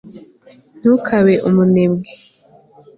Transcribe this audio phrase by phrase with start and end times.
[0.79, 2.11] ntukabe umunebwe